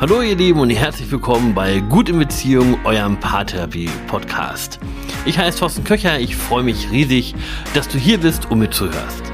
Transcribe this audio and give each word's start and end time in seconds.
Hallo 0.00 0.22
ihr 0.22 0.34
Lieben 0.34 0.60
und 0.60 0.70
herzlich 0.70 1.10
willkommen 1.10 1.54
bei 1.54 1.80
Gut 1.80 2.08
in 2.08 2.18
Beziehung, 2.18 2.82
eurem 2.86 3.20
Paartherapie-Podcast. 3.20 4.80
Ich 5.26 5.38
heiße 5.38 5.58
Thorsten 5.58 5.84
Köcher, 5.84 6.18
ich 6.18 6.36
freue 6.36 6.62
mich 6.62 6.90
riesig, 6.90 7.34
dass 7.74 7.86
du 7.86 7.98
hier 7.98 8.16
bist 8.16 8.50
und 8.50 8.60
mir 8.60 8.70
zuhörst. 8.70 9.30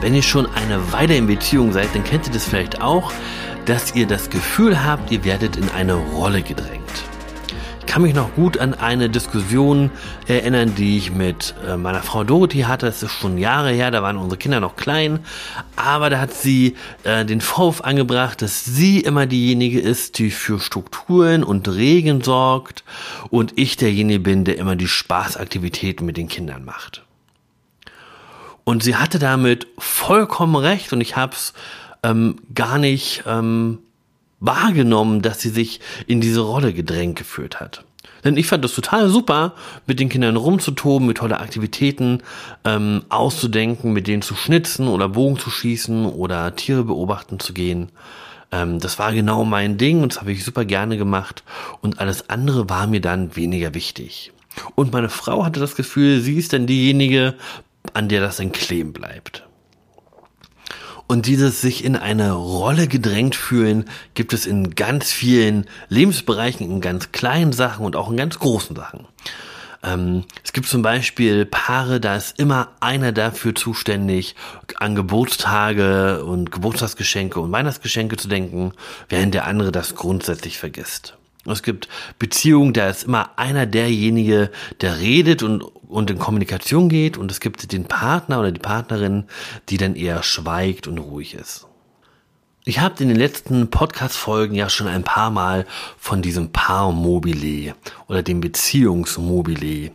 Wenn 0.00 0.14
ihr 0.14 0.22
schon 0.22 0.46
eine 0.46 0.94
Weile 0.94 1.14
in 1.14 1.26
Beziehung 1.26 1.74
seid, 1.74 1.94
dann 1.94 2.04
kennt 2.04 2.26
ihr 2.26 2.32
das 2.32 2.46
vielleicht 2.46 2.80
auch, 2.80 3.12
dass 3.66 3.94
ihr 3.94 4.06
das 4.06 4.30
Gefühl 4.30 4.82
habt, 4.82 5.10
ihr 5.10 5.26
werdet 5.26 5.56
in 5.56 5.68
eine 5.68 5.92
Rolle 5.92 6.40
gedrängt 6.40 7.11
kann 7.92 8.00
mich 8.00 8.14
noch 8.14 8.34
gut 8.34 8.56
an 8.56 8.72
eine 8.72 9.10
Diskussion 9.10 9.90
erinnern, 10.26 10.74
die 10.74 10.96
ich 10.96 11.12
mit 11.12 11.54
äh, 11.68 11.76
meiner 11.76 12.02
Frau 12.02 12.24
Dorothy 12.24 12.60
hatte. 12.60 12.86
Das 12.86 13.02
ist 13.02 13.12
schon 13.12 13.36
Jahre 13.36 13.70
her, 13.70 13.90
da 13.90 14.02
waren 14.02 14.16
unsere 14.16 14.38
Kinder 14.38 14.60
noch 14.60 14.76
klein. 14.76 15.18
Aber 15.76 16.08
da 16.08 16.18
hat 16.18 16.32
sie 16.32 16.74
äh, 17.04 17.26
den 17.26 17.42
Vorwurf 17.42 17.82
angebracht, 17.82 18.40
dass 18.40 18.64
sie 18.64 19.00
immer 19.00 19.26
diejenige 19.26 19.78
ist, 19.78 20.18
die 20.18 20.30
für 20.30 20.58
Strukturen 20.58 21.44
und 21.44 21.68
Regeln 21.68 22.22
sorgt 22.22 22.82
und 23.28 23.52
ich 23.56 23.76
derjenige 23.76 24.20
bin, 24.20 24.46
der 24.46 24.56
immer 24.56 24.74
die 24.74 24.88
Spaßaktivitäten 24.88 26.06
mit 26.06 26.16
den 26.16 26.28
Kindern 26.28 26.64
macht. 26.64 27.04
Und 28.64 28.82
sie 28.82 28.96
hatte 28.96 29.18
damit 29.18 29.66
vollkommen 29.76 30.56
recht 30.56 30.94
und 30.94 31.02
ich 31.02 31.16
habe 31.16 31.34
es 31.34 31.52
ähm, 32.02 32.36
gar 32.54 32.78
nicht 32.78 33.24
ähm, 33.26 33.80
wahrgenommen, 34.42 35.22
dass 35.22 35.40
sie 35.40 35.48
sich 35.48 35.80
in 36.06 36.20
diese 36.20 36.40
Rolle 36.40 36.72
gedrängt 36.72 37.16
gefühlt 37.16 37.60
hat. 37.60 37.84
Denn 38.24 38.36
ich 38.36 38.46
fand 38.46 38.64
das 38.64 38.74
total 38.74 39.08
super, 39.08 39.54
mit 39.86 40.00
den 40.00 40.08
Kindern 40.08 40.36
rumzutoben, 40.36 41.06
mit 41.06 41.18
tolle 41.18 41.40
Aktivitäten 41.40 42.22
ähm, 42.64 43.04
auszudenken, 43.08 43.92
mit 43.92 44.06
denen 44.06 44.22
zu 44.22 44.34
schnitzen 44.34 44.88
oder 44.88 45.08
Bogen 45.08 45.38
zu 45.38 45.50
schießen 45.50 46.06
oder 46.06 46.54
Tiere 46.54 46.84
beobachten 46.84 47.40
zu 47.40 47.52
gehen. 47.52 47.90
Ähm, 48.50 48.78
das 48.78 48.98
war 48.98 49.12
genau 49.12 49.44
mein 49.44 49.78
Ding 49.78 50.02
und 50.02 50.12
das 50.12 50.20
habe 50.20 50.32
ich 50.32 50.44
super 50.44 50.64
gerne 50.64 50.96
gemacht. 50.96 51.42
Und 51.80 52.00
alles 52.00 52.28
andere 52.28 52.68
war 52.68 52.86
mir 52.86 53.00
dann 53.00 53.34
weniger 53.34 53.74
wichtig. 53.74 54.32
Und 54.74 54.92
meine 54.92 55.08
Frau 55.08 55.44
hatte 55.44 55.60
das 55.60 55.74
Gefühl, 55.74 56.20
sie 56.20 56.36
ist 56.36 56.52
dann 56.52 56.66
diejenige, 56.66 57.34
an 57.94 58.08
der 58.08 58.20
das 58.20 58.36
dann 58.36 58.52
kleben 58.52 58.92
bleibt. 58.92 59.44
Und 61.06 61.26
dieses 61.26 61.60
sich 61.60 61.84
in 61.84 61.96
eine 61.96 62.32
Rolle 62.32 62.88
gedrängt 62.88 63.34
fühlen 63.34 63.84
gibt 64.14 64.32
es 64.32 64.46
in 64.46 64.74
ganz 64.74 65.12
vielen 65.12 65.66
Lebensbereichen, 65.88 66.70
in 66.70 66.80
ganz 66.80 67.12
kleinen 67.12 67.52
Sachen 67.52 67.84
und 67.84 67.96
auch 67.96 68.10
in 68.10 68.16
ganz 68.16 68.38
großen 68.38 68.74
Sachen. 68.76 69.06
Ähm, 69.82 70.24
es 70.44 70.52
gibt 70.52 70.68
zum 70.68 70.82
Beispiel 70.82 71.44
Paare, 71.44 72.00
da 72.00 72.16
ist 72.16 72.38
immer 72.38 72.68
einer 72.80 73.12
dafür 73.12 73.54
zuständig, 73.54 74.36
an 74.76 74.94
Geburtstage 74.94 76.24
und 76.24 76.52
Geburtstagsgeschenke 76.52 77.40
und 77.40 77.52
Weihnachtsgeschenke 77.52 78.16
zu 78.16 78.28
denken, 78.28 78.72
während 79.08 79.34
der 79.34 79.46
andere 79.46 79.72
das 79.72 79.94
grundsätzlich 79.94 80.58
vergisst. 80.58 81.16
Es 81.44 81.62
gibt 81.62 81.88
Beziehungen, 82.18 82.72
da 82.72 82.88
ist 82.88 83.04
immer 83.04 83.30
einer 83.36 83.66
derjenige, 83.66 84.50
der 84.80 85.00
redet 85.00 85.42
und, 85.42 85.62
und 85.62 86.10
in 86.10 86.18
Kommunikation 86.18 86.88
geht 86.88 87.16
und 87.16 87.30
es 87.30 87.40
gibt 87.40 87.72
den 87.72 87.84
Partner 87.84 88.38
oder 88.40 88.52
die 88.52 88.60
Partnerin, 88.60 89.24
die 89.68 89.76
dann 89.76 89.96
eher 89.96 90.22
schweigt 90.22 90.86
und 90.86 90.98
ruhig 90.98 91.34
ist. 91.34 91.66
Ich 92.64 92.78
habe 92.78 93.02
in 93.02 93.08
den 93.08 93.18
letzten 93.18 93.70
Podcast-Folgen 93.70 94.54
ja 94.54 94.70
schon 94.70 94.86
ein 94.86 95.02
paar 95.02 95.30
Mal 95.30 95.66
von 95.98 96.22
diesem 96.22 96.52
Paarmobile 96.52 97.74
oder 98.06 98.22
dem 98.22 98.40
Beziehungsmobile 98.40 99.90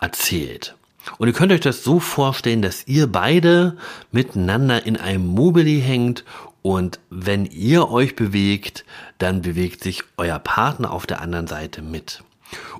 erzählt. 0.00 0.76
Und 1.18 1.28
ihr 1.28 1.34
könnt 1.34 1.52
euch 1.52 1.60
das 1.60 1.84
so 1.84 2.00
vorstellen, 2.00 2.62
dass 2.62 2.86
ihr 2.86 3.06
beide 3.06 3.76
miteinander 4.12 4.86
in 4.86 4.96
einem 4.96 5.26
Mobile 5.26 5.82
hängt 5.82 6.24
und 6.66 6.98
wenn 7.10 7.46
ihr 7.46 7.92
euch 7.92 8.16
bewegt, 8.16 8.84
dann 9.18 9.40
bewegt 9.40 9.84
sich 9.84 10.02
euer 10.16 10.40
Partner 10.40 10.90
auf 10.90 11.06
der 11.06 11.20
anderen 11.20 11.46
Seite 11.46 11.80
mit. 11.80 12.24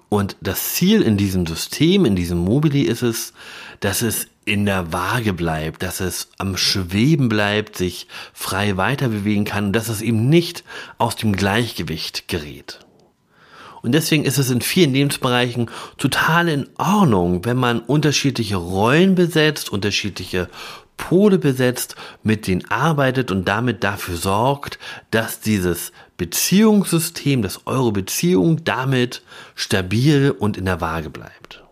Und 0.08 0.36
das 0.40 0.74
Ziel 0.74 1.02
in 1.02 1.16
diesem 1.16 1.46
System, 1.46 2.04
in 2.04 2.16
diesem 2.16 2.38
Mobili 2.38 2.82
ist 2.82 3.02
es, 3.02 3.32
dass 3.78 4.02
es 4.02 4.26
in 4.44 4.66
der 4.66 4.92
Waage 4.92 5.32
bleibt, 5.32 5.84
dass 5.84 6.00
es 6.00 6.30
am 6.38 6.56
Schweben 6.56 7.28
bleibt, 7.28 7.76
sich 7.76 8.08
frei 8.32 8.76
weiter 8.76 9.06
bewegen 9.06 9.44
kann 9.44 9.66
und 9.66 9.72
dass 9.72 9.88
es 9.88 10.02
eben 10.02 10.28
nicht 10.28 10.64
aus 10.98 11.14
dem 11.14 11.36
Gleichgewicht 11.36 12.26
gerät. 12.26 12.80
Und 13.82 13.92
deswegen 13.92 14.24
ist 14.24 14.38
es 14.38 14.50
in 14.50 14.62
vielen 14.62 14.94
Lebensbereichen 14.94 15.70
total 15.96 16.48
in 16.48 16.68
Ordnung, 16.76 17.44
wenn 17.44 17.56
man 17.56 17.78
unterschiedliche 17.78 18.56
Rollen 18.56 19.14
besetzt, 19.14 19.70
unterschiedliche 19.70 20.48
Pole 20.96 21.38
besetzt, 21.38 21.96
mit 22.22 22.46
denen 22.46 22.64
arbeitet 22.70 23.30
und 23.30 23.46
damit 23.46 23.84
dafür 23.84 24.16
sorgt, 24.16 24.78
dass 25.10 25.40
dieses 25.40 25.92
Beziehungssystem, 26.16 27.42
dass 27.42 27.66
eure 27.66 27.92
Beziehung 27.92 28.64
damit 28.64 29.22
stabil 29.54 30.34
und 30.36 30.56
in 30.56 30.64
der 30.64 30.80
Waage 30.80 31.10
bleibt. 31.10 31.62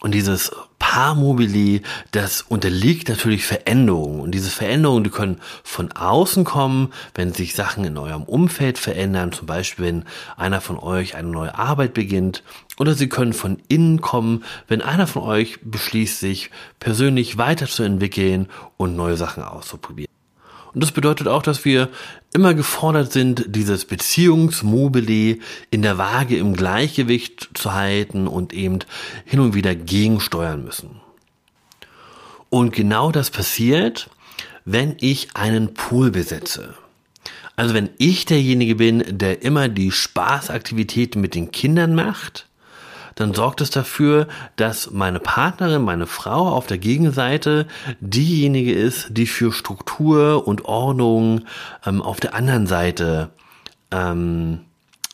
Und 0.00 0.12
dieses 0.12 0.52
Paarmobili, 0.92 1.80
das 2.10 2.42
unterliegt 2.42 3.08
natürlich 3.08 3.46
Veränderungen. 3.46 4.20
Und 4.20 4.32
diese 4.32 4.50
Veränderungen, 4.50 5.04
die 5.04 5.08
können 5.08 5.40
von 5.64 5.90
außen 5.90 6.44
kommen, 6.44 6.92
wenn 7.14 7.32
sich 7.32 7.54
Sachen 7.54 7.84
in 7.84 7.96
eurem 7.96 8.24
Umfeld 8.24 8.76
verändern, 8.76 9.32
zum 9.32 9.46
Beispiel 9.46 9.86
wenn 9.86 10.04
einer 10.36 10.60
von 10.60 10.78
euch 10.78 11.16
eine 11.16 11.28
neue 11.28 11.54
Arbeit 11.54 11.94
beginnt. 11.94 12.42
Oder 12.78 12.92
sie 12.92 13.08
können 13.08 13.32
von 13.32 13.56
innen 13.68 14.02
kommen, 14.02 14.44
wenn 14.68 14.82
einer 14.82 15.06
von 15.06 15.22
euch 15.22 15.60
beschließt, 15.62 16.20
sich 16.20 16.50
persönlich 16.78 17.38
weiterzuentwickeln 17.38 18.50
und 18.76 18.94
neue 18.94 19.16
Sachen 19.16 19.44
auszuprobieren. 19.44 20.11
Und 20.74 20.82
das 20.82 20.92
bedeutet 20.92 21.28
auch, 21.28 21.42
dass 21.42 21.64
wir 21.64 21.88
immer 22.32 22.54
gefordert 22.54 23.12
sind, 23.12 23.44
dieses 23.48 23.84
Beziehungsmobile 23.84 25.38
in 25.70 25.82
der 25.82 25.98
Waage 25.98 26.36
im 26.36 26.54
Gleichgewicht 26.54 27.50
zu 27.54 27.74
halten 27.74 28.26
und 28.26 28.52
eben 28.52 28.78
hin 29.26 29.40
und 29.40 29.54
wieder 29.54 29.74
gegensteuern 29.74 30.64
müssen. 30.64 31.00
Und 32.48 32.72
genau 32.72 33.12
das 33.12 33.30
passiert, 33.30 34.08
wenn 34.64 34.96
ich 35.00 35.28
einen 35.34 35.74
Pool 35.74 36.10
besetze. 36.10 36.74
Also 37.56 37.74
wenn 37.74 37.90
ich 37.98 38.24
derjenige 38.24 38.76
bin, 38.76 39.04
der 39.06 39.42
immer 39.42 39.68
die 39.68 39.90
Spaßaktivitäten 39.90 41.20
mit 41.20 41.34
den 41.34 41.50
Kindern 41.50 41.94
macht, 41.94 42.46
dann 43.14 43.34
sorgt 43.34 43.60
es 43.60 43.70
dafür, 43.70 44.28
dass 44.56 44.90
meine 44.90 45.20
Partnerin, 45.20 45.82
meine 45.82 46.06
Frau 46.06 46.48
auf 46.48 46.66
der 46.66 46.78
Gegenseite 46.78 47.66
diejenige 48.00 48.72
ist, 48.72 49.08
die 49.10 49.26
für 49.26 49.52
Struktur 49.52 50.46
und 50.46 50.64
Ordnung 50.64 51.42
ähm, 51.86 52.02
auf 52.02 52.20
der 52.20 52.34
anderen 52.34 52.66
Seite 52.66 53.30
ähm, 53.90 54.60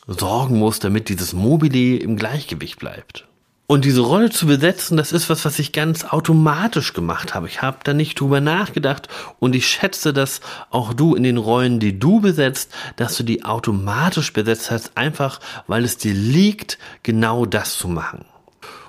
sorgen 0.07 0.57
muss, 0.57 0.79
damit 0.79 1.09
dieses 1.09 1.33
Mobile 1.33 1.99
im 1.99 2.15
Gleichgewicht 2.15 2.79
bleibt. 2.79 3.28
Und 3.71 3.85
diese 3.85 4.01
Rolle 4.01 4.31
zu 4.31 4.47
besetzen, 4.47 4.97
das 4.97 5.11
ist 5.11 5.29
was, 5.29 5.45
was 5.45 5.59
ich 5.59 5.73
ganz 5.73 6.03
automatisch 6.03 6.93
gemacht 6.93 7.35
habe. 7.35 7.45
Ich 7.45 7.61
habe 7.61 7.77
da 7.83 7.93
nicht 7.93 8.19
drüber 8.19 8.41
nachgedacht 8.41 9.09
und 9.37 9.55
ich 9.55 9.67
schätze, 9.67 10.11
dass 10.11 10.41
auch 10.71 10.91
du 10.95 11.13
in 11.13 11.21
den 11.21 11.37
Rollen, 11.37 11.79
die 11.79 11.99
du 11.99 12.19
besetzt, 12.19 12.73
dass 12.95 13.15
du 13.15 13.21
die 13.21 13.45
automatisch 13.45 14.33
besetzt 14.33 14.71
hast, 14.71 14.97
einfach 14.97 15.39
weil 15.67 15.83
es 15.83 15.97
dir 15.97 16.15
liegt, 16.15 16.79
genau 17.03 17.45
das 17.45 17.77
zu 17.77 17.87
machen. 17.87 18.25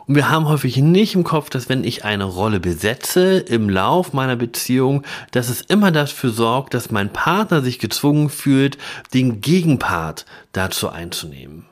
Und 0.06 0.14
wir 0.14 0.30
haben 0.30 0.48
häufig 0.48 0.78
nicht 0.78 1.14
im 1.14 1.24
Kopf, 1.24 1.50
dass 1.50 1.68
wenn 1.68 1.84
ich 1.84 2.06
eine 2.06 2.24
Rolle 2.24 2.58
besetze 2.58 3.36
im 3.36 3.68
Lauf 3.68 4.14
meiner 4.14 4.36
Beziehung, 4.36 5.02
dass 5.30 5.50
es 5.50 5.60
immer 5.60 5.90
dafür 5.90 6.30
sorgt, 6.30 6.72
dass 6.72 6.90
mein 6.90 7.12
Partner 7.12 7.60
sich 7.60 7.80
gezwungen 7.80 8.30
fühlt, 8.30 8.78
den 9.12 9.42
Gegenpart 9.42 10.24
dazu 10.52 10.88
einzunehmen. 10.88 11.66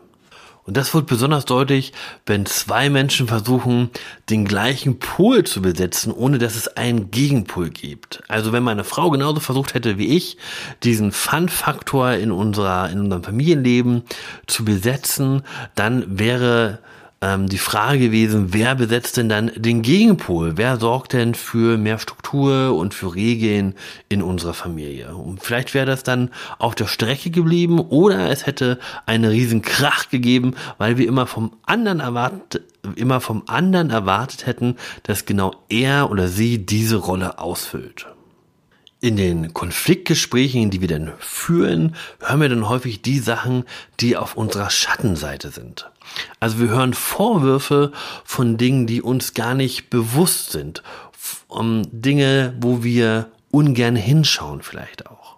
Und 0.69 0.77
das 0.77 0.93
wird 0.93 1.07
besonders 1.07 1.47
deutlich, 1.47 1.95
wenn 2.27 2.45
zwei 2.45 2.91
Menschen 2.91 3.27
versuchen, 3.27 3.89
den 4.29 4.45
gleichen 4.45 4.99
Pol 4.99 5.45
zu 5.45 5.63
besetzen, 5.63 6.13
ohne 6.13 6.37
dass 6.37 6.57
es 6.57 6.69
einen 6.77 7.11
Gegenpol 7.11 7.71
gibt. 7.71 8.23
Also 8.29 8.53
wenn 8.53 8.63
meine 8.63 8.85
Frau 8.85 9.09
genauso 9.09 9.41
versucht 9.41 9.73
hätte 9.73 9.97
wie 9.97 10.15
ich, 10.15 10.37
diesen 10.83 11.11
Fun-Faktor 11.11 12.13
in 12.13 12.31
unserer, 12.31 12.91
in 12.91 13.01
unserem 13.01 13.25
Familienleben 13.25 14.03
zu 14.47 14.67
besetzen, 14.67 15.41
dann 15.75 16.19
wäre 16.19 16.81
ähm, 17.21 17.49
die 17.49 17.59
Frage 17.59 17.99
gewesen, 17.99 18.53
wer 18.53 18.75
besetzt 18.75 19.17
denn 19.17 19.29
dann 19.29 19.51
den 19.57 19.83
Gegenpol? 19.83 20.57
Wer 20.57 20.77
sorgt 20.77 21.13
denn 21.13 21.35
für 21.35 21.77
mehr 21.77 21.99
Struktur 21.99 22.77
und 22.77 22.95
für 22.95 23.15
Regeln 23.15 23.75
in 24.09 24.23
unserer 24.23 24.55
Familie? 24.55 25.15
Und 25.15 25.43
vielleicht 25.43 25.75
wäre 25.75 25.87
das 25.87 26.03
dann 26.03 26.31
auf 26.59 26.75
der 26.75 26.87
Strecke 26.87 27.31
geblieben 27.31 27.81
oder 27.81 28.31
es 28.31 28.47
hätte 28.47 28.79
einen 29.07 29.25
riesen 29.25 29.63
Krach 29.63 30.09
gegeben, 30.11 30.55
weil 30.79 30.99
wir 30.99 31.09
immer 31.09 31.27
vom 31.27 31.53
anderen 31.67 32.01
erwartet, 32.01 32.63
immer 32.95 33.21
vom 33.21 33.43
anderen 33.47 33.91
erwartet 33.91 34.47
hätten, 34.47 34.77
dass 35.03 35.25
genau 35.25 35.53
er 35.69 36.11
oder 36.11 36.29
sie 36.29 36.65
diese 36.65 36.97
Rolle 36.97 37.39
ausfüllt. 37.39 38.07
In 39.01 39.17
den 39.17 39.55
Konfliktgesprächen, 39.55 40.71
die 40.71 40.81
wir 40.81 40.89
dann 40.89 41.13
führen, 41.21 41.95
hören 42.19 42.41
wir 42.41 42.49
dann 42.49 42.69
häufig 42.69 43.01
die 43.01 43.21
Sachen, 43.21 43.65
die 44.01 44.17
auf 44.17 44.37
unserer 44.37 44.71
Schattenseite 44.71 45.51
sind. 45.51 45.89
Also 46.41 46.59
wir 46.59 46.69
hören 46.71 46.95
Vorwürfe 46.95 47.93
von 48.25 48.57
Dingen, 48.57 48.89
die 48.89 49.01
uns 49.01 49.35
gar 49.35 49.55
nicht 49.55 49.89
bewusst 49.89 50.51
sind. 50.51 50.83
Um 51.47 51.83
Dinge, 51.93 52.55
wo 52.61 52.83
wir 52.83 53.31
ungern 53.53 53.95
hinschauen 53.95 54.63
vielleicht 54.63 55.07
auch. 55.07 55.37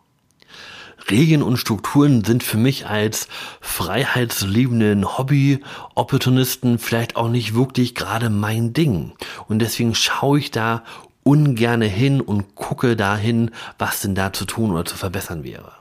Regeln 1.11 1.43
und 1.43 1.57
Strukturen 1.57 2.25
sind 2.25 2.43
für 2.43 2.57
mich 2.57 2.87
als 2.87 3.29
freiheitsliebenden 3.61 5.19
Hobby-Opportunisten 5.19 6.79
vielleicht 6.79 7.17
auch 7.17 7.29
nicht 7.29 7.55
wirklich 7.55 7.95
gerade 7.95 8.31
mein 8.31 8.73
Ding. 8.73 9.13
Und 9.49 9.59
deswegen 9.59 9.95
schaue 9.95 10.39
ich 10.39 10.51
da 10.51 10.85
ungerne 11.31 11.87
hin 11.87 12.21
und 12.21 12.57
gucke 12.57 12.97
dahin, 12.97 13.53
was 13.79 14.01
denn 14.01 14.17
da 14.17 14.33
zu 14.33 14.47
tun 14.47 14.73
oder 14.73 14.85
zu 14.85 14.97
verbessern 14.97 15.45
wäre. 15.45 15.73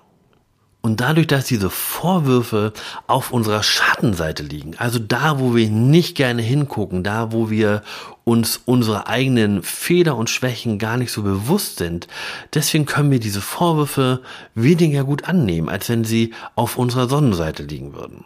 Und 0.81 1.01
dadurch, 1.01 1.25
dass 1.27 1.45
diese 1.45 1.71
Vorwürfe 1.71 2.71
auf 3.07 3.31
unserer 3.31 3.63
Schattenseite 3.63 4.43
liegen, 4.43 4.75
also 4.77 4.99
da, 4.99 5.39
wo 5.39 5.55
wir 5.55 5.69
nicht 5.69 6.15
gerne 6.15 6.43
hingucken, 6.43 7.03
da, 7.03 7.31
wo 7.33 7.49
wir 7.49 7.81
uns 8.23 8.61
unsere 8.63 9.07
eigenen 9.07 9.63
Fehler 9.63 10.15
und 10.15 10.29
Schwächen 10.29 10.77
gar 10.77 10.97
nicht 10.97 11.11
so 11.11 11.23
bewusst 11.23 11.77
sind, 11.77 12.07
deswegen 12.53 12.85
können 12.85 13.11
wir 13.11 13.19
diese 13.19 13.41
Vorwürfe 13.41 14.21
weniger 14.53 15.03
gut 15.03 15.27
annehmen, 15.27 15.67
als 15.67 15.89
wenn 15.89 16.05
sie 16.05 16.33
auf 16.55 16.77
unserer 16.77 17.09
Sonnenseite 17.09 17.63
liegen 17.63 17.93
würden. 17.93 18.23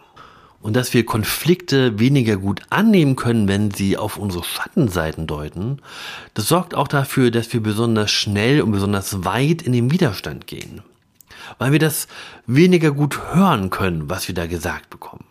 Und 0.63 0.75
dass 0.75 0.93
wir 0.95 1.05
Konflikte 1.05 1.99
weniger 1.99 2.37
gut 2.37 2.61
annehmen 2.71 3.15
können, 3.15 3.47
wenn 3.47 3.69
sie 3.69 3.97
auf 3.97 4.17
unsere 4.17 4.43
Schattenseiten 4.43 5.27
deuten, 5.27 5.79
das 6.33 6.47
sorgt 6.47 6.73
auch 6.73 6.87
dafür, 6.87 7.29
dass 7.29 7.53
wir 7.53 7.61
besonders 7.61 8.09
schnell 8.09 8.61
und 8.61 8.71
besonders 8.71 9.23
weit 9.23 9.61
in 9.61 9.73
den 9.73 9.91
Widerstand 9.91 10.47
gehen 10.47 10.81
weil 11.57 11.71
wir 11.71 11.79
das 11.79 12.07
weniger 12.45 12.91
gut 12.91 13.19
hören 13.33 13.69
können, 13.69 14.09
was 14.09 14.27
wir 14.27 14.35
da 14.35 14.47
gesagt 14.47 14.89
bekommen. 14.89 15.25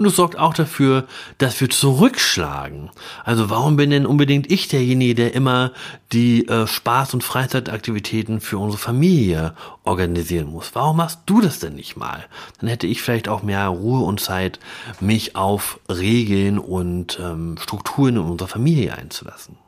Und 0.00 0.06
es 0.06 0.16
sorgt 0.16 0.38
auch 0.38 0.54
dafür, 0.54 1.06
dass 1.36 1.60
wir 1.60 1.68
zurückschlagen. 1.68 2.88
Also 3.22 3.50
warum 3.50 3.76
bin 3.76 3.90
denn 3.90 4.06
unbedingt 4.06 4.50
ich 4.50 4.66
derjenige, 4.66 5.14
der 5.14 5.34
immer 5.34 5.72
die 6.10 6.48
äh, 6.48 6.64
Spaß- 6.64 7.12
und 7.12 7.22
Freizeitaktivitäten 7.22 8.40
für 8.40 8.56
unsere 8.56 8.80
Familie 8.80 9.54
organisieren 9.84 10.46
muss? 10.46 10.70
Warum 10.72 10.96
machst 10.96 11.18
du 11.26 11.42
das 11.42 11.58
denn 11.58 11.74
nicht 11.74 11.98
mal? 11.98 12.24
Dann 12.60 12.70
hätte 12.70 12.86
ich 12.86 13.02
vielleicht 13.02 13.28
auch 13.28 13.42
mehr 13.42 13.68
Ruhe 13.68 14.02
und 14.06 14.20
Zeit, 14.20 14.58
mich 15.00 15.36
auf 15.36 15.78
Regeln 15.86 16.58
und 16.58 17.20
ähm, 17.22 17.58
Strukturen 17.60 18.16
in 18.16 18.22
unserer 18.22 18.48
Familie 18.48 18.96
einzulassen. 18.96 19.58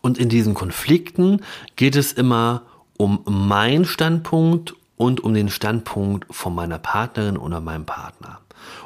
Und 0.00 0.16
in 0.16 0.30
diesen 0.30 0.54
Konflikten 0.54 1.42
geht 1.76 1.94
es 1.94 2.14
immer 2.14 2.62
um 2.96 3.20
meinen 3.26 3.84
Standpunkt 3.84 4.74
und 4.96 5.22
um 5.22 5.34
den 5.34 5.50
Standpunkt 5.50 6.24
von 6.34 6.54
meiner 6.54 6.78
Partnerin 6.78 7.36
oder 7.36 7.60
meinem 7.60 7.84
Partner. 7.84 8.40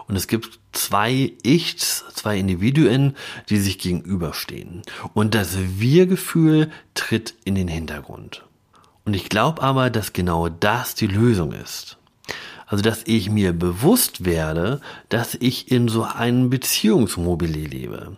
Und 0.08 0.16
es 0.16 0.26
gibt 0.26 0.58
zwei 0.72 1.32
Ichs, 1.42 2.04
zwei 2.14 2.38
Individuen, 2.38 3.16
die 3.48 3.58
sich 3.58 3.78
gegenüberstehen. 3.78 4.82
Und 5.14 5.34
das 5.34 5.56
Wir-Gefühl 5.78 6.70
tritt 6.94 7.34
in 7.44 7.54
den 7.54 7.68
Hintergrund. 7.68 8.44
Und 9.04 9.14
ich 9.14 9.28
glaube 9.28 9.62
aber, 9.62 9.90
dass 9.90 10.12
genau 10.12 10.48
das 10.48 10.94
die 10.94 11.06
Lösung 11.06 11.52
ist. 11.52 11.96
Also, 12.66 12.84
dass 12.84 13.02
ich 13.04 13.30
mir 13.30 13.52
bewusst 13.52 14.24
werde, 14.24 14.80
dass 15.08 15.34
ich 15.34 15.72
in 15.72 15.88
so 15.88 16.04
einem 16.04 16.50
Beziehungsmobile 16.50 17.66
lebe 17.66 18.16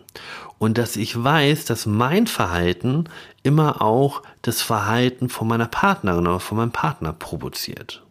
und 0.59 0.77
dass 0.77 0.95
ich 0.95 1.21
weiß, 1.21 1.65
dass 1.65 1.87
mein 1.87 2.27
Verhalten 2.27 3.05
immer 3.41 3.81
auch 3.81 4.21
das 4.43 4.61
Verhalten 4.61 5.29
von 5.29 5.47
meiner 5.47 5.67
Partnerin 5.67 6.27
oder 6.27 6.39
von 6.39 6.57
meinem 6.57 6.71
Partner 6.71 7.13
provoziert. 7.13 8.02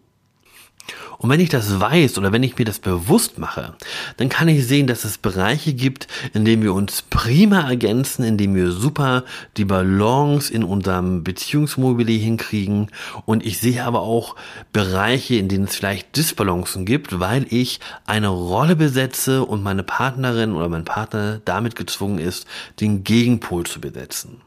Und 1.18 1.30
wenn 1.30 1.38
ich 1.38 1.50
das 1.50 1.78
weiß 1.78 2.18
oder 2.18 2.32
wenn 2.32 2.42
ich 2.42 2.58
mir 2.58 2.64
das 2.64 2.80
bewusst 2.80 3.38
mache, 3.38 3.74
dann 4.16 4.28
kann 4.28 4.48
ich 4.48 4.66
sehen, 4.66 4.88
dass 4.88 5.04
es 5.04 5.18
Bereiche 5.18 5.72
gibt, 5.72 6.08
in 6.34 6.44
denen 6.44 6.64
wir 6.64 6.74
uns 6.74 7.02
prima 7.02 7.68
ergänzen, 7.68 8.24
in 8.24 8.36
denen 8.36 8.56
wir 8.56 8.72
super 8.72 9.24
die 9.56 9.64
Balance 9.64 10.52
in 10.52 10.64
unserem 10.64 11.22
Beziehungsmobile 11.22 12.12
hinkriegen. 12.12 12.88
Und 13.24 13.46
ich 13.46 13.60
sehe 13.60 13.84
aber 13.84 14.00
auch 14.00 14.34
Bereiche, 14.72 15.36
in 15.36 15.48
denen 15.48 15.64
es 15.64 15.76
vielleicht 15.76 16.16
Disbalancen 16.16 16.86
gibt, 16.86 17.20
weil 17.20 17.46
ich 17.50 17.78
eine 18.04 18.28
Rolle 18.28 18.74
besetze 18.74 19.44
und 19.44 19.62
meine 19.62 19.84
Partnerin 19.84 20.54
oder 20.54 20.68
mein 20.68 20.84
Partner 20.84 21.40
damit 21.44 21.76
gezwungen 21.76 22.18
ist, 22.18 22.46
den 22.80 23.04
Gegenpol 23.04 23.64
zu 23.64 23.80
besetzen. 23.80 24.40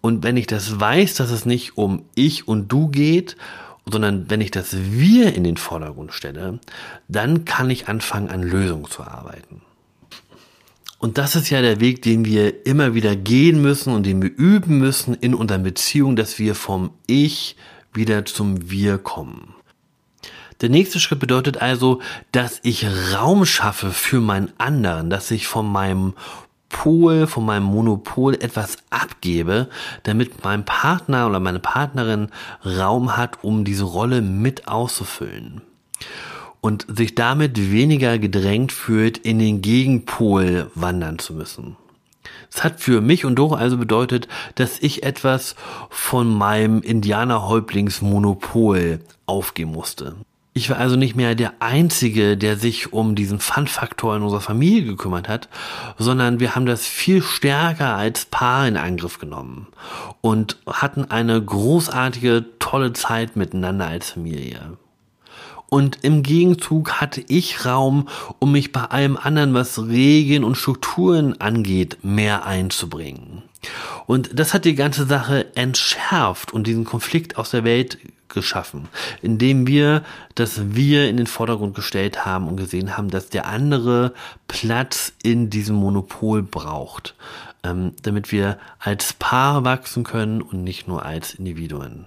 Und 0.00 0.24
wenn 0.24 0.36
ich 0.36 0.48
das 0.48 0.80
weiß, 0.80 1.14
dass 1.14 1.30
es 1.30 1.46
nicht 1.46 1.76
um 1.76 2.04
ich 2.14 2.48
und 2.48 2.68
du 2.68 2.88
geht, 2.88 3.36
sondern 3.90 4.30
wenn 4.30 4.40
ich 4.40 4.50
das 4.50 4.76
Wir 4.76 5.34
in 5.34 5.44
den 5.44 5.56
Vordergrund 5.56 6.12
stelle, 6.12 6.60
dann 7.08 7.44
kann 7.44 7.70
ich 7.70 7.88
anfangen, 7.88 8.30
an 8.30 8.42
Lösungen 8.42 8.86
zu 8.86 9.02
arbeiten. 9.02 9.62
Und 10.98 11.16
das 11.16 11.36
ist 11.36 11.48
ja 11.50 11.62
der 11.62 11.80
Weg, 11.80 12.02
den 12.02 12.24
wir 12.24 12.66
immer 12.66 12.94
wieder 12.94 13.14
gehen 13.14 13.62
müssen 13.62 13.94
und 13.94 14.04
den 14.04 14.20
wir 14.20 14.30
üben 14.36 14.78
müssen 14.78 15.14
in 15.14 15.34
unseren 15.34 15.62
Beziehungen, 15.62 16.16
dass 16.16 16.38
wir 16.38 16.54
vom 16.54 16.90
Ich 17.06 17.56
wieder 17.92 18.24
zum 18.24 18.70
Wir 18.70 18.98
kommen. 18.98 19.54
Der 20.60 20.70
nächste 20.70 20.98
Schritt 20.98 21.20
bedeutet 21.20 21.58
also, 21.58 22.00
dass 22.32 22.58
ich 22.64 22.84
Raum 23.14 23.46
schaffe 23.46 23.92
für 23.92 24.20
meinen 24.20 24.52
anderen, 24.58 25.08
dass 25.08 25.30
ich 25.30 25.46
von 25.46 25.70
meinem 25.70 26.14
Pol, 26.68 27.26
von 27.26 27.46
meinem 27.46 27.64
Monopol 27.64 28.34
etwas 28.34 28.76
abgebe, 28.90 29.68
damit 30.02 30.44
mein 30.44 30.64
Partner 30.64 31.26
oder 31.26 31.40
meine 31.40 31.60
Partnerin 31.60 32.28
Raum 32.64 33.16
hat, 33.16 33.42
um 33.42 33.64
diese 33.64 33.84
Rolle 33.84 34.22
mit 34.22 34.68
auszufüllen. 34.68 35.62
Und 36.60 36.86
sich 36.88 37.14
damit 37.14 37.70
weniger 37.70 38.18
gedrängt 38.18 38.72
fühlt, 38.72 39.18
in 39.18 39.38
den 39.38 39.62
Gegenpol 39.62 40.70
wandern 40.74 41.18
zu 41.18 41.34
müssen. 41.34 41.76
Es 42.52 42.64
hat 42.64 42.80
für 42.80 43.00
mich 43.00 43.24
und 43.24 43.36
Doro 43.36 43.54
also 43.54 43.78
bedeutet, 43.78 44.28
dass 44.54 44.78
ich 44.80 45.04
etwas 45.04 45.54
von 45.90 46.28
meinem 46.28 46.82
Indianerhäuptlingsmonopol 46.82 49.00
aufgeben 49.26 49.72
musste. 49.72 50.16
Ich 50.58 50.70
war 50.70 50.78
also 50.78 50.96
nicht 50.96 51.14
mehr 51.14 51.36
der 51.36 51.52
Einzige, 51.60 52.36
der 52.36 52.56
sich 52.56 52.92
um 52.92 53.14
diesen 53.14 53.38
Fun-Faktor 53.38 54.16
in 54.16 54.22
unserer 54.22 54.40
Familie 54.40 54.82
gekümmert 54.82 55.28
hat, 55.28 55.48
sondern 55.98 56.40
wir 56.40 56.56
haben 56.56 56.66
das 56.66 56.84
viel 56.84 57.22
stärker 57.22 57.94
als 57.94 58.24
Paar 58.24 58.66
in 58.66 58.76
Angriff 58.76 59.20
genommen 59.20 59.68
und 60.20 60.56
hatten 60.66 61.12
eine 61.12 61.40
großartige, 61.40 62.44
tolle 62.58 62.92
Zeit 62.92 63.36
miteinander 63.36 63.86
als 63.86 64.10
Familie. 64.10 64.76
Und 65.68 66.02
im 66.02 66.24
Gegenzug 66.24 67.00
hatte 67.00 67.22
ich 67.28 67.64
Raum, 67.64 68.08
um 68.40 68.50
mich 68.50 68.72
bei 68.72 68.82
allem 68.82 69.16
anderen, 69.16 69.54
was 69.54 69.78
Regeln 69.78 70.42
und 70.42 70.56
Strukturen 70.56 71.40
angeht, 71.40 71.98
mehr 72.02 72.46
einzubringen. 72.46 73.44
Und 74.06 74.36
das 74.36 74.54
hat 74.54 74.64
die 74.64 74.74
ganze 74.74 75.06
Sache 75.06 75.54
entschärft 75.54 76.52
und 76.52 76.66
diesen 76.66 76.84
Konflikt 76.84 77.38
aus 77.38 77.50
der 77.50 77.62
Welt 77.62 77.98
geschaffen, 78.28 78.88
indem 79.22 79.66
wir 79.66 80.02
das 80.34 80.74
Wir 80.74 81.08
in 81.08 81.16
den 81.16 81.26
Vordergrund 81.26 81.74
gestellt 81.74 82.24
haben 82.24 82.48
und 82.48 82.56
gesehen 82.56 82.96
haben, 82.96 83.10
dass 83.10 83.28
der 83.28 83.46
andere 83.46 84.12
Platz 84.46 85.12
in 85.22 85.50
diesem 85.50 85.76
Monopol 85.76 86.42
braucht, 86.42 87.14
ähm, 87.62 87.92
damit 88.02 88.32
wir 88.32 88.58
als 88.78 89.12
Paar 89.12 89.64
wachsen 89.64 90.04
können 90.04 90.42
und 90.42 90.62
nicht 90.62 90.88
nur 90.88 91.04
als 91.04 91.34
Individuen. 91.34 92.06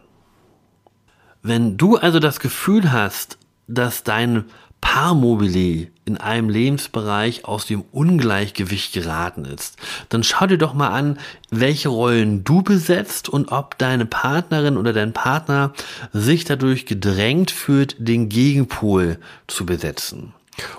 Wenn 1.43 1.77
du 1.77 1.97
also 1.97 2.19
das 2.19 2.39
Gefühl 2.39 2.91
hast, 2.91 3.37
dass 3.67 4.03
dein 4.03 4.45
Paarmobile 4.81 5.87
in 6.05 6.17
einem 6.17 6.49
Lebensbereich 6.49 7.45
aus 7.45 7.65
dem 7.65 7.83
Ungleichgewicht 7.91 8.93
geraten 8.93 9.45
ist, 9.45 9.77
dann 10.09 10.23
schau 10.23 10.47
dir 10.47 10.57
doch 10.57 10.73
mal 10.73 10.89
an, 10.89 11.19
welche 11.49 11.89
Rollen 11.89 12.43
du 12.43 12.61
besetzt 12.61 13.29
und 13.29 13.51
ob 13.51 13.77
deine 13.77 14.05
Partnerin 14.05 14.77
oder 14.77 14.91
dein 14.91 15.13
Partner 15.13 15.73
sich 16.11 16.43
dadurch 16.43 16.85
gedrängt 16.85 17.51
fühlt, 17.51 17.95
den 17.99 18.27
Gegenpol 18.27 19.19
zu 19.47 19.65
besetzen. 19.65 20.33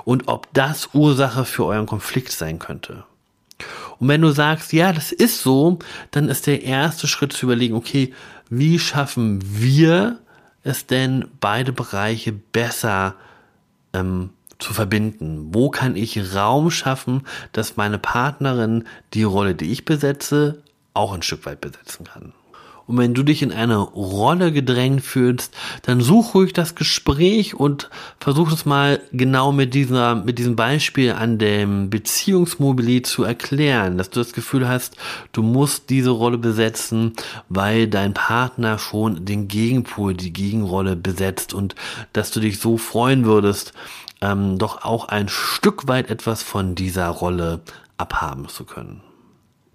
Und 0.04 0.28
ob 0.28 0.52
das 0.52 0.90
Ursache 0.92 1.44
für 1.44 1.64
euren 1.64 1.86
Konflikt 1.86 2.32
sein 2.32 2.58
könnte. 2.58 3.04
Und 3.98 4.08
wenn 4.08 4.20
du 4.20 4.30
sagst, 4.32 4.72
ja, 4.72 4.92
das 4.92 5.12
ist 5.12 5.42
so, 5.42 5.78
dann 6.10 6.28
ist 6.28 6.46
der 6.46 6.62
erste 6.62 7.06
Schritt 7.06 7.32
zu 7.32 7.46
überlegen, 7.46 7.74
okay, 7.74 8.12
wie 8.50 8.78
schaffen 8.78 9.40
wir 9.42 10.18
es 10.64 10.86
denn, 10.86 11.26
beide 11.40 11.72
Bereiche 11.72 12.32
besser 12.32 13.14
ähm, 13.92 14.30
zu 14.58 14.72
verbinden? 14.72 15.48
Wo 15.52 15.70
kann 15.70 15.96
ich 15.96 16.34
Raum 16.34 16.70
schaffen, 16.70 17.26
dass 17.52 17.76
meine 17.76 17.98
Partnerin 17.98 18.84
die 19.14 19.24
Rolle, 19.24 19.54
die 19.54 19.72
ich 19.72 19.84
besetze, 19.84 20.62
auch 20.94 21.12
ein 21.12 21.22
Stück 21.22 21.46
weit 21.46 21.60
besetzen 21.60 22.04
kann? 22.04 22.32
Und 22.86 22.98
wenn 22.98 23.14
du 23.14 23.22
dich 23.22 23.42
in 23.42 23.52
eine 23.52 23.78
Rolle 23.78 24.52
gedrängt 24.52 25.02
fühlst, 25.02 25.54
dann 25.82 26.00
such 26.00 26.34
ruhig 26.34 26.52
das 26.52 26.74
Gespräch 26.74 27.54
und 27.54 27.90
versuch 28.18 28.52
es 28.52 28.64
mal 28.64 29.00
genau 29.12 29.52
mit 29.52 29.74
dieser, 29.74 30.14
mit 30.14 30.38
diesem 30.38 30.56
Beispiel 30.56 31.12
an 31.12 31.38
dem 31.38 31.90
Beziehungsmobilit 31.90 33.06
zu 33.06 33.24
erklären, 33.24 33.98
dass 33.98 34.10
du 34.10 34.20
das 34.20 34.32
Gefühl 34.32 34.68
hast, 34.68 34.96
du 35.32 35.42
musst 35.42 35.90
diese 35.90 36.10
Rolle 36.10 36.38
besetzen, 36.38 37.12
weil 37.48 37.88
dein 37.88 38.14
Partner 38.14 38.78
schon 38.78 39.24
den 39.24 39.48
Gegenpol, 39.48 40.14
die 40.14 40.32
Gegenrolle 40.32 40.96
besetzt 40.96 41.54
und 41.54 41.74
dass 42.12 42.30
du 42.30 42.40
dich 42.40 42.58
so 42.58 42.78
freuen 42.78 43.24
würdest, 43.24 43.72
ähm, 44.20 44.58
doch 44.58 44.84
auch 44.84 45.08
ein 45.08 45.28
Stück 45.28 45.88
weit 45.88 46.10
etwas 46.10 46.42
von 46.42 46.74
dieser 46.74 47.08
Rolle 47.08 47.60
abhaben 47.96 48.48
zu 48.48 48.64
können. 48.64 49.02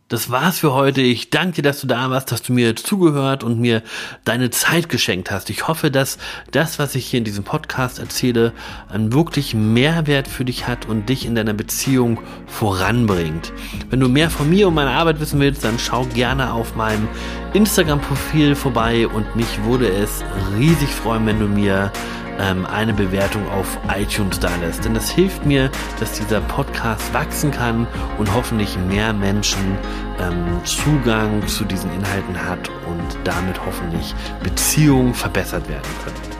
Das 0.09 0.29
war's 0.29 0.59
für 0.59 0.73
heute. 0.73 1.01
Ich 1.01 1.31
danke 1.31 1.57
dir, 1.57 1.61
dass 1.63 1.81
du 1.81 1.87
da 1.87 2.09
warst, 2.09 2.31
dass 2.31 2.41
du 2.41 2.53
mir 2.53 2.75
zugehört 2.77 3.43
und 3.43 3.59
mir 3.59 3.83
deine 4.23 4.49
Zeit 4.49 4.87
geschenkt 4.87 5.31
hast. 5.31 5.49
Ich 5.49 5.67
hoffe, 5.67 5.91
dass 5.91 6.17
das, 6.51 6.79
was 6.79 6.95
ich 6.95 7.07
hier 7.07 7.17
in 7.17 7.23
diesem 7.25 7.43
Podcast 7.43 7.99
erzähle, 7.99 8.53
einen 8.87 9.11
wirklich 9.11 9.53
Mehrwert 9.53 10.29
für 10.29 10.45
dich 10.45 10.65
hat 10.65 10.85
und 10.85 11.09
dich 11.09 11.25
in 11.25 11.35
deiner 11.35 11.53
Beziehung 11.53 12.21
voranbringt. 12.45 13.51
Wenn 13.89 13.99
du 13.99 14.07
mehr 14.07 14.29
von 14.29 14.49
mir 14.49 14.69
und 14.69 14.75
meiner 14.75 14.91
Arbeit 14.91 15.19
wissen 15.19 15.41
willst, 15.41 15.65
dann 15.65 15.77
schau 15.77 16.05
gerne 16.05 16.53
auf 16.53 16.75
meinem 16.75 17.09
Instagram-Profil 17.53 18.55
vorbei 18.55 19.07
und 19.07 19.35
mich 19.35 19.63
würde 19.65 19.89
es 19.89 20.23
riesig 20.57 20.89
freuen, 20.89 21.25
wenn 21.25 21.39
du 21.39 21.47
mir 21.47 21.91
ähm, 22.39 22.65
eine 22.65 22.93
Bewertung 22.93 23.47
auf 23.49 23.77
iTunes 23.95 24.39
da 24.39 24.55
lässt. 24.57 24.85
Denn 24.85 24.93
das 24.93 25.09
hilft 25.09 25.45
mir, 25.45 25.71
dass 25.99 26.13
dieser 26.13 26.41
Podcast 26.41 27.13
wachsen 27.13 27.51
kann 27.51 27.87
und 28.17 28.33
hoffentlich 28.33 28.77
mehr 28.77 29.13
Menschen 29.13 29.77
ähm, 30.19 30.61
Zugang 30.63 31.45
zu 31.47 31.65
diesen 31.65 31.91
Inhalten 31.93 32.37
hat 32.45 32.69
und 32.87 33.17
damit 33.23 33.63
hoffentlich 33.65 34.13
Beziehungen 34.43 35.13
verbessert 35.13 35.67
werden 35.69 35.89
können. 36.03 36.37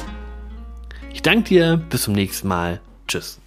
Ich 1.12 1.22
danke 1.22 1.50
dir, 1.50 1.78
bis 1.90 2.04
zum 2.04 2.14
nächsten 2.14 2.48
Mal. 2.48 2.80
Tschüss. 3.08 3.40